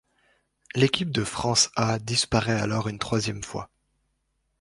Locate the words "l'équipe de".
0.73-1.23